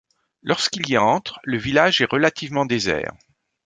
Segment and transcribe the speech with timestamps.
[0.41, 3.13] Lorsqu'il y entre, le village est relativement désert.